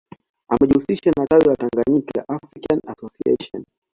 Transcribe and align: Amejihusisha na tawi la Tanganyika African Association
Amejihusisha 0.51 1.09
na 1.11 1.25
tawi 1.27 1.43
la 1.45 1.55
Tanganyika 1.61 2.19
African 2.35 2.79
Association 2.93 3.63